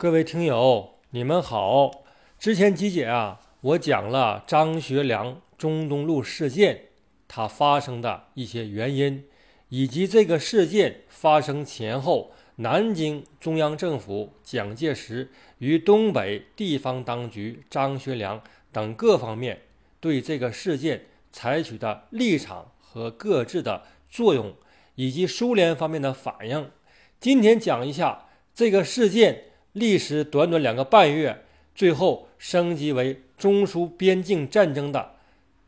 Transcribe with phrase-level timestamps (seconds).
[0.00, 2.04] 各位听友，你们好。
[2.38, 6.82] 之前集结啊，我讲了张学良中东路事件，
[7.26, 9.24] 它发生的一些原因，
[9.70, 18.40] 以及这个事件发生前后，南京中央政府蒋介石与东北地方当局张学良
[18.70, 19.62] 等各方面
[19.98, 24.54] 对这个事件采取的立场和各自的作用，
[24.94, 26.70] 以及苏联方面的反应。
[27.18, 29.46] 今天讲一下这个事件。
[29.72, 35.16] 历时短短两个半月，最后升级为中苏边境战争的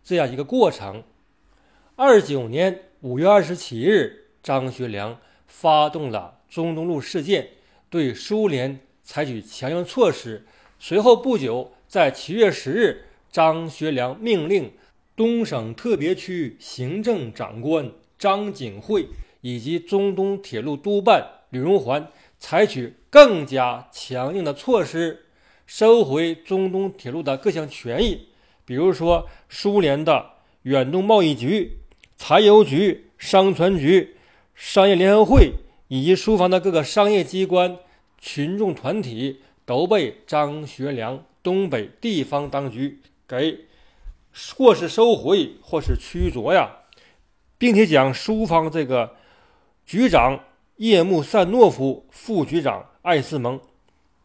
[0.02, 1.02] 这样一个过程。
[1.96, 7.50] 二九年五月二十七日，张学良发动了中东路事件，
[7.88, 10.46] 对苏联采取强硬措施。
[10.78, 14.72] 随后不久，在七月十日，张学良命令
[15.14, 19.06] 东省特别区行政长官张景惠
[19.42, 22.10] 以及中东铁路督办吕荣桓。
[22.40, 25.26] 采取更加强硬的措施，
[25.66, 28.28] 收回中东铁路的各项权益，
[28.64, 30.30] 比如说苏联的
[30.62, 31.78] 远东贸易局、
[32.16, 34.16] 柴油局、商船局、
[34.54, 35.52] 商业联合会
[35.88, 37.76] 以及苏方的各个商业机关、
[38.18, 43.66] 群众团体都被张学良东北地方当局给
[44.56, 46.70] 或是收回，或是驱逐呀，
[47.58, 49.14] 并且将苏方这个
[49.84, 50.40] 局长。
[50.80, 53.60] 叶穆萨诺夫副局长艾斯蒙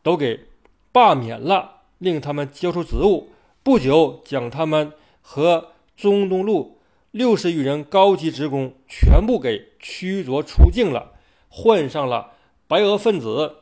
[0.01, 0.45] 都给
[0.93, 3.29] 罢免了，令他们交出职务。
[3.61, 6.79] 不久，将他们和中东路
[7.11, 11.15] 六十余人高级职工全部给驱逐出境了，
[11.49, 12.31] 换上了
[12.69, 13.55] 白俄分子。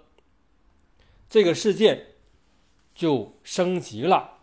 [1.27, 2.09] 这个事件
[2.93, 4.33] 就升级了。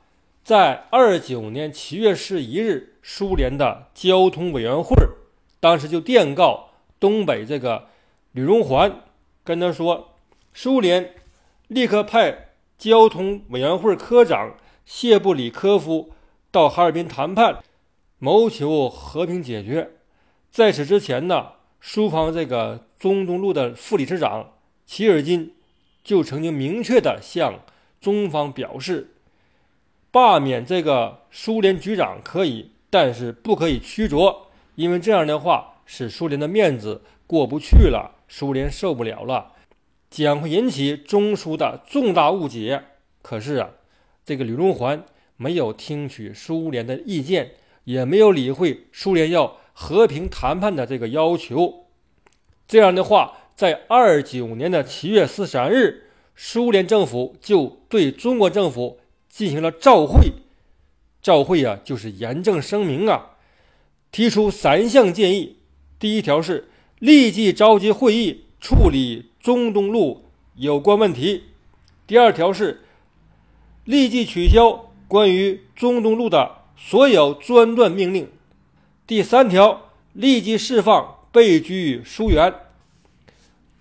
[0.43, 4.97] 在二九年七月十一日，苏联的交通委员会
[5.61, 7.87] 当时就电告东北这个。
[8.33, 9.03] 吕荣桓
[9.43, 10.15] 跟他说
[10.55, 11.15] ：“苏联
[11.67, 16.13] 立刻派交通委员会科长谢布里科夫
[16.53, 17.59] 到哈尔滨谈判，
[18.19, 19.91] 谋求和平解决。
[20.51, 24.53] 在此之前呢，苏方这个中东路的副理事长
[24.87, 25.57] 齐尔金
[26.05, 27.61] 就曾经明确的向
[28.01, 29.15] 中方表示，
[30.13, 34.33] 罢免这个苏联局长可以，但是不可以驱逐，
[34.77, 39.55] 因为这样的话使苏联的面子过不去了。”苏联受不了了，
[40.09, 42.85] 将会引起中苏的重大误解。
[43.23, 43.71] 可是啊，
[44.25, 45.05] 这个吕荣桓
[45.37, 51.87] 没有听取苏联的意见，也没有理会苏联要和平谈判的这个要求。
[52.69, 56.05] 这样的话，在二九年的七月十三日，
[56.37, 60.33] 苏联政府就对中国政府进行了照会。
[61.21, 63.33] 照会啊，就是严正声明啊，
[64.13, 65.57] 提出三项建议。
[65.99, 66.69] 第一条是。
[67.01, 71.45] 立即召集会议处理中东路有关问题。
[72.07, 72.85] 第二条是
[73.85, 78.31] 立即取消关于中东路的所有专断命令。
[79.07, 82.53] 第三条，立即释放被拘苏援。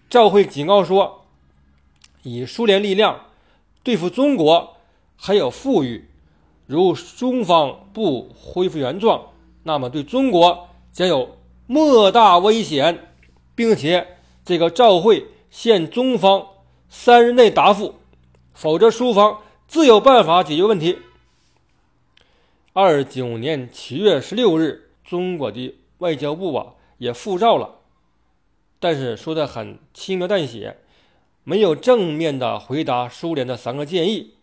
[0.10, 1.26] 赵会警告说，
[2.24, 3.26] 以苏联力量
[3.84, 4.78] 对付中国
[5.18, 6.06] 还有富裕，
[6.68, 11.38] 如中方不恢复原状，那么对中国将有
[11.68, 13.08] 莫大危险。
[13.60, 14.16] 并且，
[14.46, 16.48] 这个照会限中方
[16.88, 17.96] 三日内答复，
[18.54, 20.98] 否则苏方自有办法解决问题。
[22.72, 27.80] 二九年七月十六日，中国的外交部啊也复照了，
[28.80, 30.78] 但是说的很轻描淡写，
[31.44, 34.36] 没有正面的回答苏联的三个建议。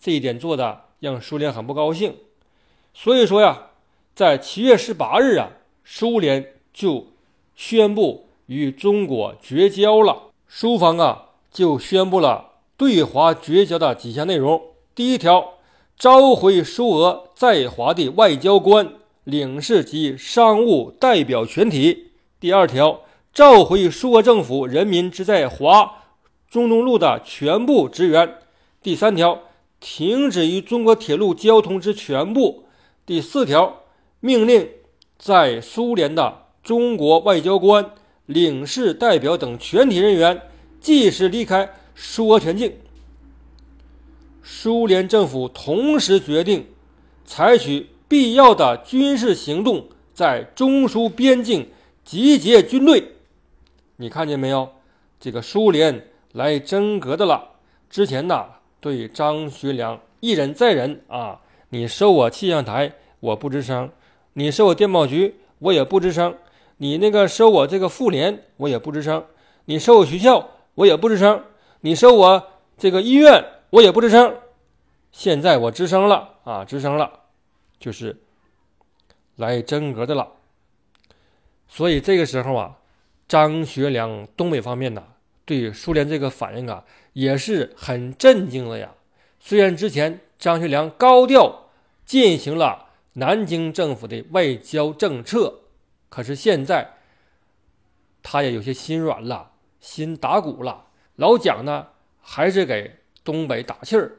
[0.00, 2.16] 这一点做的让苏联很不高兴。
[2.92, 3.68] 所以说呀，
[4.16, 5.50] 在七月十八日啊，
[5.84, 7.09] 苏联就。
[7.62, 14.62] 宣布与中国绝交了，苏方啊就宣布了对华绝交的几项内容。
[14.94, 15.56] 第一条，
[15.94, 18.94] 召回苏俄在华的外交官、
[19.24, 23.02] 领事及商务代表全体；第二条，
[23.34, 26.04] 召回苏俄政府人民之在华
[26.48, 28.26] 中东路的全部职员；
[28.82, 29.38] 第三条，
[29.78, 32.64] 停止与中国铁路交通之全部；
[33.04, 33.82] 第四条，
[34.20, 34.66] 命令
[35.18, 36.46] 在苏联的。
[36.70, 37.84] 中国外交官、
[38.26, 40.40] 领事代表等全体人员
[40.80, 42.72] 即时离开苏俄全境。
[44.40, 46.68] 苏联政府同时决定
[47.24, 51.68] 采取必要的军事行动，在中苏边境
[52.04, 53.16] 集结军队。
[53.96, 54.68] 你看见没有？
[55.18, 57.54] 这个苏联来真格的了。
[57.90, 58.44] 之前呢，
[58.80, 61.40] 对张学良一忍再忍啊，
[61.70, 63.88] 你收我气象台，我不吱声；
[64.34, 66.32] 你收我电报局，我也不吱声。
[66.82, 69.20] 你那个收我这个妇联，我也不吱声；
[69.66, 71.42] 你收我学校，我也不吱声；
[71.80, 72.42] 你收我
[72.78, 74.34] 这个医院我也不吱声，
[75.12, 77.10] 现在我吱声了啊，吱声了，
[77.78, 78.16] 就是
[79.36, 80.26] 来真格的了。
[81.68, 82.78] 所以这个时候啊，
[83.28, 85.04] 张学良东北方面呢，
[85.44, 88.90] 对苏联这个反应啊，也是很震惊的呀。
[89.38, 91.66] 虽然之前张学良高调
[92.06, 95.60] 进行了南京政府的外交政策，
[96.10, 96.96] 可是现在
[98.22, 100.88] 他也有些心软了，心打鼓了。
[101.16, 101.86] 老蒋呢，
[102.20, 104.18] 还是给东北打气儿。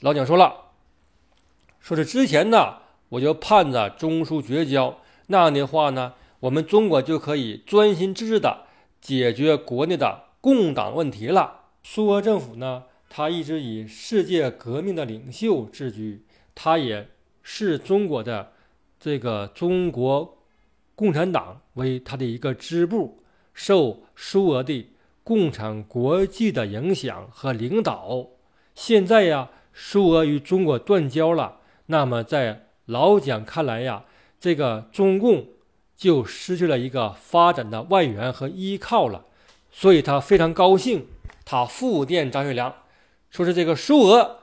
[0.00, 0.70] 老蒋说了，
[1.80, 6.14] 说是之前呢，我就盼着中苏绝交，那样的话呢。
[6.40, 8.66] 我们中国就可以专心致志的
[9.00, 11.66] 解决国内的共党问题了。
[11.84, 17.08] 苏俄政府呢，他一直以世界革命的领袖自居，他也
[17.44, 18.54] 是中国的
[18.98, 20.41] 这个中国
[21.02, 23.22] 共产党为他的一个支部，
[23.52, 24.88] 受苏俄的
[25.24, 28.28] 共产国际的影响和领导。
[28.74, 31.56] 现在呀，苏俄与中国断交了，
[31.86, 34.04] 那么在老蒋看来呀，
[34.38, 35.46] 这个中共。
[35.94, 39.24] 就失去了一个发展的外援和依靠了，
[39.70, 41.06] 所以他非常高兴。
[41.44, 42.74] 他复电张学良，
[43.30, 44.38] 说是这个苏俄，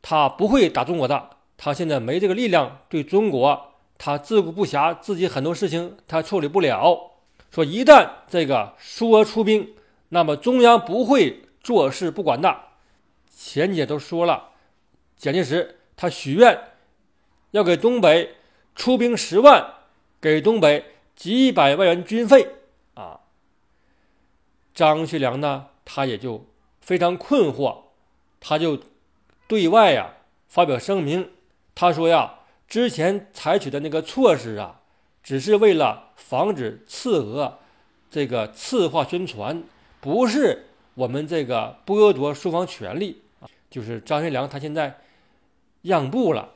[0.00, 1.28] 他不会打中国的，
[1.58, 7.12] 他现在没这个力量对中国，他自顾不暇，自己很多事情他处理不了。
[7.50, 9.74] 说一旦这个苏俄出兵，
[10.08, 12.60] 那么中央不会坐视不管的。
[13.34, 14.50] 前姐都说了，
[15.16, 16.58] 蒋介石他许愿
[17.52, 18.36] 要给东北
[18.74, 19.74] 出兵十万，
[20.20, 20.90] 给东北。
[21.16, 22.56] 几百万元军费
[22.94, 23.20] 啊！
[24.74, 26.44] 张学良呢，他也就
[26.80, 27.82] 非常困惑，
[28.40, 28.80] 他就
[29.46, 30.12] 对外呀
[30.48, 31.30] 发表声明，
[31.72, 34.80] 他说呀，之前采取的那个措施啊，
[35.22, 37.58] 只是为了防止刺俄
[38.10, 39.62] 这个刺化宣传，
[40.00, 43.48] 不是我们这个剥夺苏方权利啊。
[43.70, 45.00] 就是张学良他现在
[45.82, 46.54] 让步了，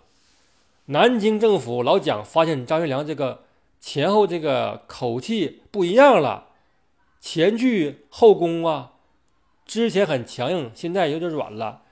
[0.87, 3.45] 南京政府老蒋发现张学良这个。
[3.81, 6.49] 前后这个口气不一样了，
[7.21, 8.95] 前倨后恭啊，
[9.65, 11.83] 之前很强硬，现在有点软了。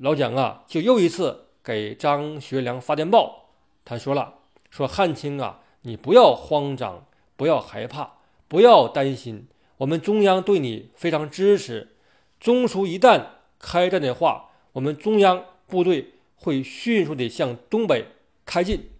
[0.00, 3.41] 老蒋啊，就又一次给张学良发电报，
[3.84, 4.34] 他说了
[4.70, 7.06] ：“说汉卿啊，你不要慌张，
[7.36, 8.18] 不要害怕，
[8.48, 9.46] 不要担心，
[9.78, 11.96] 我们中央对你非常支持。
[12.40, 13.26] 中苏一旦
[13.58, 18.06] 开战的话，我们中央部队会迅速的向东北
[18.44, 18.90] 开进，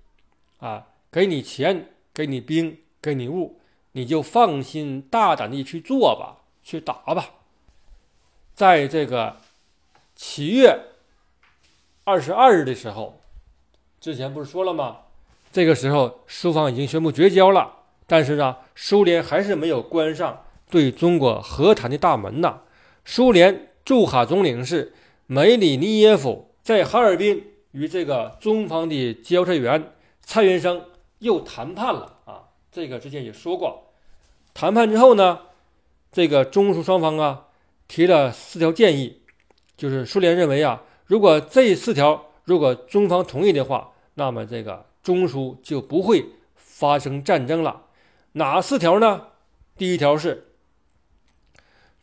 [0.58, 3.58] 啊，给你钱。”给你兵，给你物，
[3.92, 7.36] 你就放心大胆的去做吧，去打吧。
[8.52, 9.38] 在这个
[10.14, 10.78] 七月
[12.04, 13.21] 二十二日的时候，
[14.02, 14.96] 之前不是说了吗？
[15.52, 17.72] 这个时候苏方已经宣布绝交了，
[18.08, 22.62] 但是呢，苏联还是没有关上对中国和谈的大门呐。
[23.04, 24.92] 苏联驻哈总领事
[25.28, 30.82] 梅里尼耶夫在哈尔滨与这个中方的交涉员蔡元生。
[31.20, 32.50] 又谈判了啊！
[32.72, 33.92] 这个之前也说过，
[34.52, 35.38] 谈判之后呢，
[36.10, 37.44] 这个中苏双方啊
[37.86, 39.20] 提了四条建议，
[39.76, 47.86] 就是苏联认为啊，如果这四条如果中方同意的话，那么这个中苏就不会发生战争了。
[48.32, 49.28] 哪四条呢？
[49.76, 50.52] 第一条是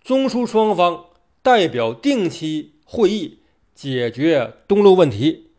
[0.01, 1.05] 中苏双方
[1.41, 3.39] 代表定期会议
[3.73, 5.51] 解决东路问题。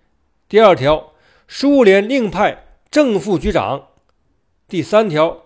[0.48, 1.12] 第二条，
[1.46, 2.66] 苏联另派。
[2.90, 3.86] 正副局长，
[4.66, 5.42] 第三条，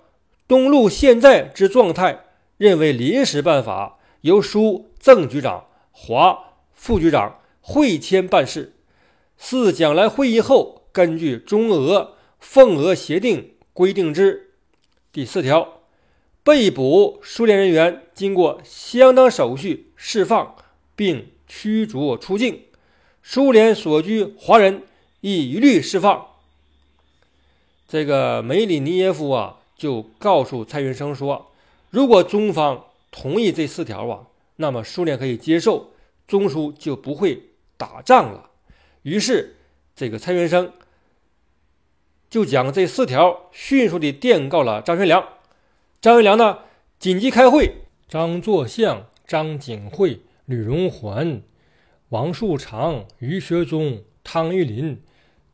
[0.49, 2.25] 东路现在之状态，
[2.57, 8.77] 认为临时办法，由苏正局长、华副局长会签办事。
[9.37, 14.53] 四将来会议后，根据中俄奉俄协定规定之。
[15.11, 15.81] 第四条，
[16.45, 20.55] 被捕苏联人员经过相当手续释放，
[20.95, 22.67] 并驱逐出境。
[23.25, 24.83] 苏联所居华人
[25.21, 26.29] 亦一律释放。
[27.89, 31.51] 这个梅里尼耶夫啊，就告诉蔡元生说
[31.91, 35.91] ：“如果中方同意这四条啊，那么苏联可以接受，
[36.29, 38.51] 中苏就不会打仗了。”
[39.03, 39.57] 于是，
[39.97, 40.73] 这个蔡元生
[42.29, 45.25] 就将这四条迅速地电告了张学良。
[46.01, 46.59] 张学良呢，
[46.99, 47.75] 紧急开会，
[48.09, 51.43] 张作相、张景惠、吕荣桓、
[52.11, 55.01] 王树常、于学忠、汤玉麟。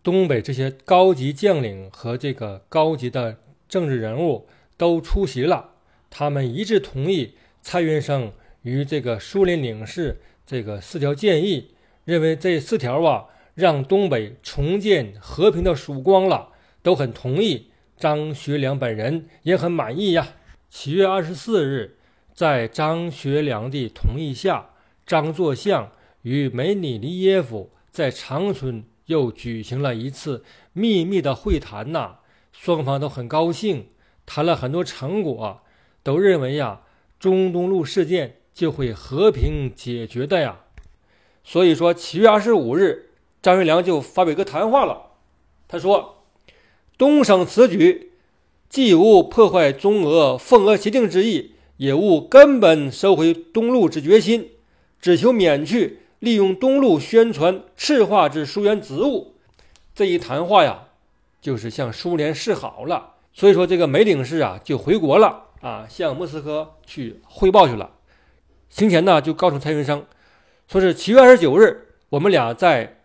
[0.03, 3.37] 东北这些高级将领和这个高级的
[3.69, 4.49] 政治人物
[4.79, 5.73] 都出席了，
[6.09, 11.75] 他们一致同意蔡元生与这个苏联领事这个四条建议，
[12.07, 16.50] 认为这四条啊让东北重建和平的曙光了，
[16.83, 17.71] 都很同意。
[17.97, 20.29] 张学良本人也很满意呀。
[20.71, 21.99] 七月二十四日，
[22.33, 24.71] 在张学良的同意下，
[25.05, 32.19] 张作相、与梅里尼耶夫在长春又举行了一次秘密的会谈呐，
[32.53, 33.89] 双方都很高兴，
[34.25, 35.61] 谈了很多成果，
[36.03, 36.83] 都认为呀，
[37.19, 40.61] 中东路事件就会和平解决的呀。
[41.43, 43.11] 所以说，七月二十五日，
[43.43, 45.11] 张学良就发表一个谈话了，
[45.67, 46.20] 他说
[47.01, 48.13] ：“东省此举，
[48.69, 54.51] 既无破坏中俄奉俄协定之意。”也无根本收回东路之决心，
[55.01, 59.37] 只求免去利用东路宣传赤化之疏远职务。
[59.95, 60.89] 这一谈话呀，
[61.41, 63.15] 就是向苏联示好了。
[63.33, 67.93] 所以说，这个梅领事啊就回国了啊，向莫斯科去汇报去了。
[68.69, 70.05] 行前呢，就告诉蔡云生，
[70.69, 72.99] 说是七月二十九日，我们俩在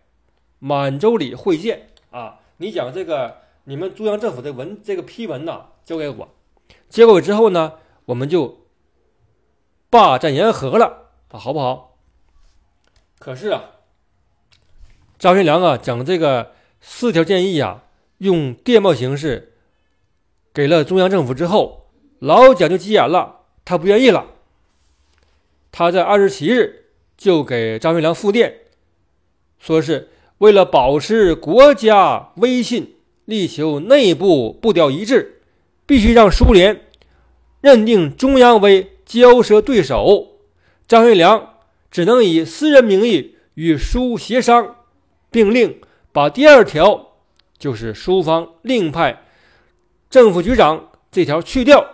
[0.58, 2.40] 满洲里会见啊。
[2.58, 3.36] 你讲这个，
[3.66, 6.28] 你们中央政府的文这个批文呐，交给我，
[6.88, 7.74] 交给我之后呢，
[8.06, 8.62] 我们就。
[9.88, 11.96] 霸占沿河了，好不好？
[13.18, 13.62] 可是啊，
[15.16, 17.84] 张学良啊讲这个四条建议啊，
[18.18, 19.54] 用电报形式
[20.52, 21.86] 给了中央政府之后，
[22.18, 24.26] 老蒋就急眼了，他不愿意了。
[25.70, 28.62] 他在二十七日就给张学良复电，
[29.58, 32.95] 说是为了保持国家威信，
[33.26, 35.42] 力求内部步调一致，
[35.84, 36.80] 必须让苏联
[37.60, 38.92] 认定中央为。
[39.06, 40.32] 交涉对手
[40.88, 41.58] 张学良
[41.92, 44.78] 只能以私人名义与苏协商，
[45.30, 45.80] 并令
[46.10, 47.12] 把第二条，
[47.56, 49.22] 就是苏方另派
[50.10, 51.86] 政府局长这条去掉。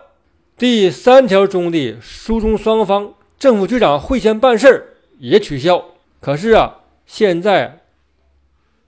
[0.56, 4.86] 第三条中的苏中双方政府局长会前办事儿
[5.18, 5.84] 也取消。
[6.18, 7.80] 可是啊，现在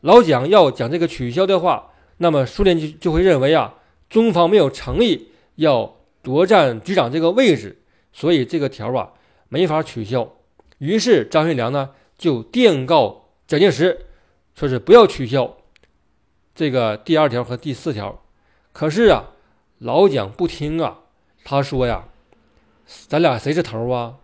[0.01, 3.75] 老蒋要讲这个取消的话，那么苏联就就会认为啊，
[4.09, 7.81] 中方没有诚意要夺占局长这个位置。
[8.13, 9.11] 所以这个条啊
[9.49, 10.37] 没法取消，
[10.79, 14.07] 于是张学良呢就电告蒋介石，
[14.55, 15.57] 说是不要取消
[16.55, 18.23] 这个第二条和第四条。
[18.73, 19.31] 可是啊，
[19.79, 21.01] 老蒋不听啊，
[21.43, 22.05] 他说呀
[22.87, 24.19] ：“咱俩谁是头啊？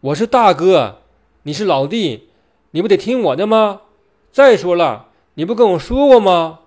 [0.00, 1.02] 我是大哥，
[1.42, 2.30] 你是老弟，
[2.70, 3.82] 你不得听我的吗？
[4.32, 6.59] 再说了，你不跟我说过吗？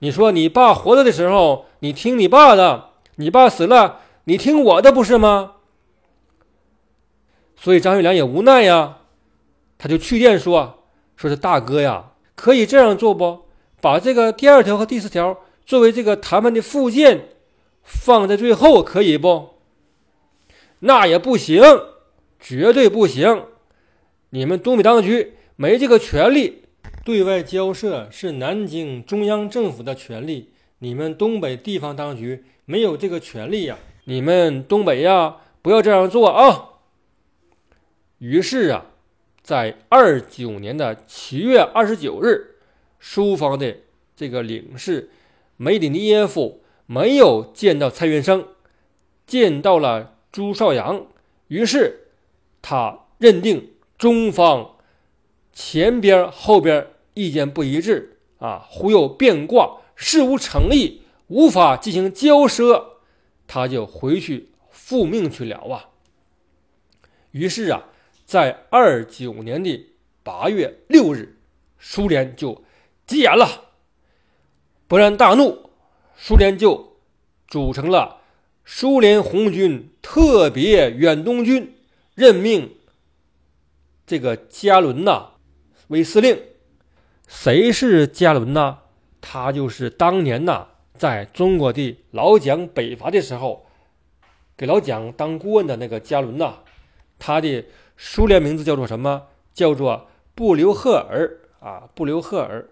[0.00, 5.54] 你说你爸活着的时候你听你爸的，你爸死了你听我的，不是吗？”
[7.56, 8.98] 所以张学良也无奈呀，
[9.78, 10.84] 他就去电说
[11.16, 13.42] ：“说是大哥呀，可以这样做不？
[13.82, 17.28] 把这个第二条和第四条作为这个谈判的附件，
[17.82, 19.54] 放在最后，可以不？
[20.80, 21.62] 那也不行，
[22.38, 23.44] 绝对不行！
[24.30, 26.64] 你们东北当局没这个权利，
[27.10, 33.76] 对外交涉是南京中央政府的权利，你们东北地方当局没有这个权利呀！
[34.04, 36.78] 你们东北呀，不要这样做啊！”
[38.18, 38.86] 于是啊，
[39.42, 42.58] 在二九年的七月二十九日，
[43.00, 43.78] 苏方的
[44.14, 45.10] 这个领事
[45.56, 48.46] 梅里尼耶夫没有见到蔡元生，
[49.26, 51.08] 见到了朱绍阳。
[51.48, 52.06] 于是
[52.62, 54.76] 他认定中方
[55.52, 62.98] 前边后边意见不一致啊，忽悠变卦，事无诚意，无法进行交涉，
[63.46, 65.90] 他就回去复命去了啊。
[67.30, 67.86] 于是啊。
[68.30, 69.88] 在二九年的
[70.22, 71.36] 八月六日，
[71.80, 72.62] 苏联就
[73.04, 73.72] 急眼了，
[74.88, 75.70] 勃然大怒，
[76.16, 76.96] 苏联就
[77.48, 78.20] 组成了
[78.64, 81.74] 苏联红军特别远东军，
[82.14, 82.76] 任命
[84.06, 85.30] 这个加伦呐
[85.88, 86.40] 为司令。
[87.32, 88.78] 谁是加伦呢？
[89.20, 90.66] 他就是当年呐
[90.98, 93.66] 在中国的老蒋北伐的时候，
[94.56, 96.58] 给老蒋当顾问的那个加伦呐，
[97.18, 97.64] 他的。
[98.02, 99.26] 苏联名字叫做什么？
[99.52, 102.70] 叫做布留赫尔啊，布留赫尔，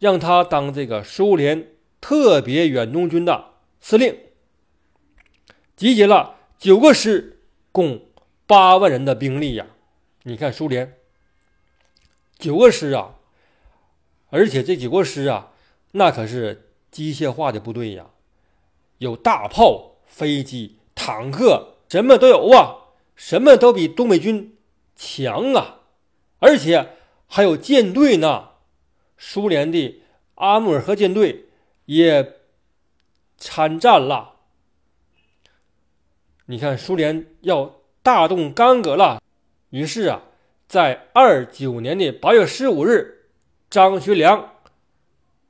[0.00, 1.68] 让他当这个苏联
[2.00, 4.18] 特别远东军的司令，
[5.76, 7.38] 集结了九个师，
[7.70, 8.02] 共
[8.48, 9.64] 八万人的兵力呀。
[10.24, 10.96] 你看苏联
[12.36, 13.14] 九个师啊，
[14.30, 15.52] 而且这几国师啊，
[15.92, 18.06] 那可是机械化的部队呀，
[18.98, 22.78] 有大炮、飞机、坦克，什么都有啊。
[23.16, 24.56] 什么都比东北军
[24.96, 25.80] 强啊，
[26.38, 26.88] 而且
[27.26, 28.52] 还有舰队呢。
[29.18, 30.00] 苏联的
[30.36, 31.50] 阿穆尔河舰队
[31.84, 32.36] 也
[33.36, 34.36] 参战了。
[36.46, 39.20] 你看，苏联要大动干戈了。
[39.68, 40.22] 于是啊，
[40.66, 43.19] 在二九年的八月十五日，
[43.70, 44.50] 张学良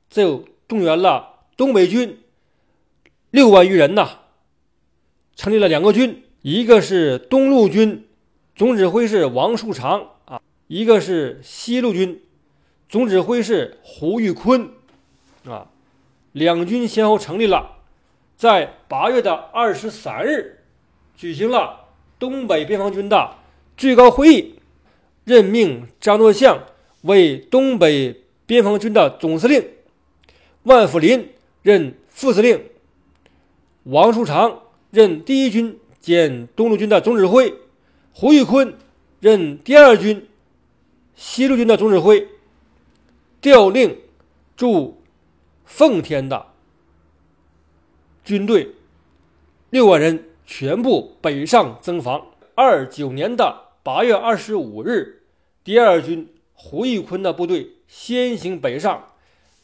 [0.07, 2.19] 就动员了东北军
[3.31, 4.19] 六万余人呐，
[5.35, 6.23] 成立了两个军。
[6.43, 8.07] 一个是东路军，
[8.55, 12.23] 总指挥是王树常啊，一个是西路军，
[12.89, 14.69] 总指挥是胡玉坤，
[15.45, 15.67] 啊，
[16.31, 17.77] 两军先后成立了，
[18.35, 20.63] 在八月的二十三日
[21.15, 23.35] 举行了东北边防军的
[23.77, 24.59] 最高会议，
[25.23, 26.59] 任命张作相
[27.01, 29.63] 为东北边防军的总司令，
[30.63, 31.29] 万福林
[31.61, 32.63] 任副司令，
[33.83, 37.53] 王树常任第一军兼东路军的总指挥，
[38.13, 38.73] 胡玉坤
[39.19, 40.27] 任第二军
[41.15, 42.27] 西路军的总指挥，
[43.39, 43.97] 调令
[44.55, 45.01] 驻
[45.65, 46.47] 奉天的
[48.23, 48.75] 军队
[49.69, 52.27] 六万人全部北上增防。
[52.53, 55.23] 二九年的八月二十五日，
[55.63, 56.27] 第二军
[56.63, 59.15] 胡玉坤的部队先行北上。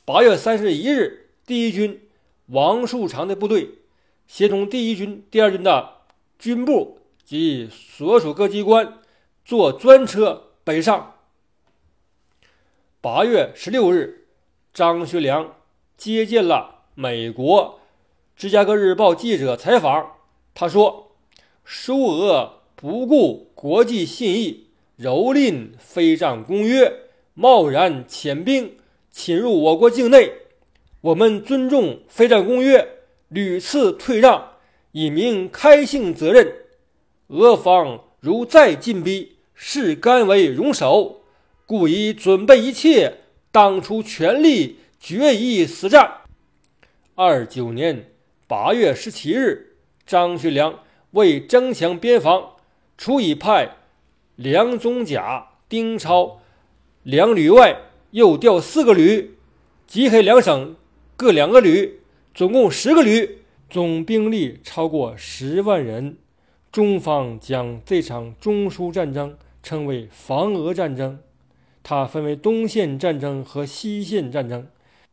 [0.03, 2.09] 八月三十一日，第一军
[2.47, 3.69] 王树常的部队
[4.25, 5.97] 协同第一军、第二军的
[6.39, 8.97] 军部及所属各机关，
[9.45, 11.13] 坐专车北上。
[12.99, 14.25] 八月十六日，
[14.73, 15.55] 张学良
[15.95, 17.63] 接见了美国
[18.35, 20.13] 《芝加哥日报》记者采访，
[20.55, 21.11] 他说
[21.63, 24.66] ：“苏俄不顾国际信义，
[24.99, 26.91] 蹂躏非战公约，
[27.35, 28.77] 贸然遣兵
[29.11, 30.31] 侵入我国境内。
[31.01, 32.87] 我们尊重非战公约，
[33.27, 34.53] 屡次退让，
[34.93, 36.51] 以明开性责任。
[37.27, 41.21] 俄方如再进逼，誓甘为容首。”
[41.67, 43.17] 故已准备一切，
[43.51, 46.21] 当出全力，决一死战。
[47.13, 48.09] 二九年
[48.47, 49.75] 八月十七日，
[50.05, 50.79] 张学良
[51.11, 52.53] 为增强边防，
[52.97, 53.75] 除以派
[54.37, 56.41] 梁中甲、丁超
[57.01, 57.75] 两旅外，
[58.11, 59.35] 又调四个旅，
[59.87, 60.75] 吉黑两省
[61.15, 62.01] 各两个旅，
[62.35, 66.17] 总共十个旅，总兵力超过十万人。
[66.71, 71.19] 中方将这场中苏战争称为防俄战争。
[71.81, 74.67] 它分为东线战争和西线战争。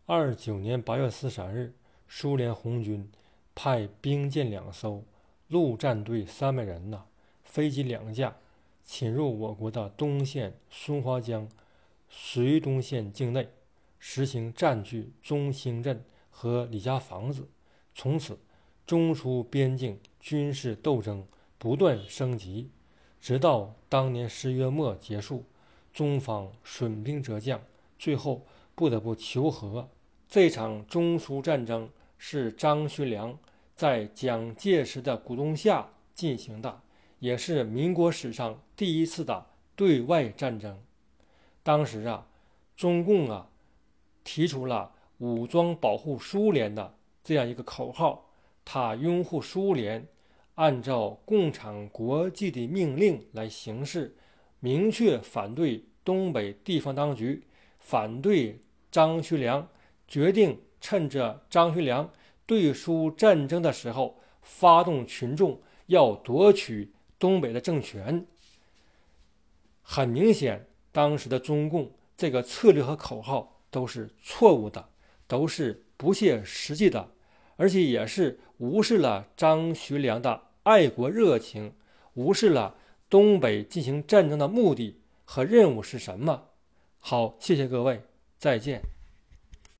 [0.04, 1.72] 二九年八月十三日，
[2.06, 3.08] 苏联红军
[3.54, 5.02] 派兵舰两艘、
[5.48, 7.04] 陆战队三百人呐，
[7.42, 8.36] 飞机两架，
[8.84, 11.48] 侵入我国的东线松花江、
[12.10, 13.48] 绥东线境内，
[13.98, 17.48] 实行占据中兴镇和李家房子。
[17.94, 18.38] 从此，
[18.86, 21.26] 中苏边境军事斗争
[21.58, 22.70] 不断升级，
[23.20, 25.44] 直到当年十月末结束。
[25.92, 27.60] 中方损兵折将，
[27.98, 28.44] 最后
[28.74, 29.88] 不得不求和。
[30.28, 33.38] 这场中苏战争是张学良
[33.76, 36.82] 在蒋介石的鼓动下进行的，
[37.24, 40.78] 也是民国史上第一次的对外战争。
[41.62, 42.26] 当时啊，
[42.76, 43.48] 中共啊
[44.22, 48.26] 提出了“武装保护苏联”的这样一个口号，
[48.62, 50.06] 他拥护苏联，
[50.56, 54.14] 按照共产国际的命令来行事。
[54.60, 57.42] 明确反对东北地方当局，
[57.78, 58.60] 反对
[58.90, 59.66] 张学良，
[60.06, 62.10] 决定趁着张学良
[62.44, 68.26] 对苏战争的时候，发动群众要夺取东北的政权。
[69.82, 74.88] 很明显，当时的中共这个策略和口号都是错误的，
[75.26, 77.12] 都是不切实际的，
[77.56, 81.74] 而且也是无视了张学良的爱国热情，
[82.14, 82.76] 无视了。
[83.10, 86.48] 东北进行战争的目的和任务是什么？
[86.98, 88.02] 好，谢谢各位，
[88.38, 88.93] 再见。